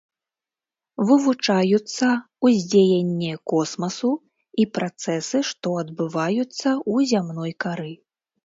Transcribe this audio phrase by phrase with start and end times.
[1.09, 2.07] Вывучаюцца
[2.47, 4.11] ўздзеянне космасу
[4.65, 7.93] і працэсы, што адбываюцца ў зямной кары.